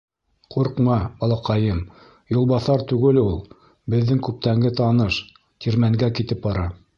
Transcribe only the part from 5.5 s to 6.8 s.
тирмәнгә китеп бара.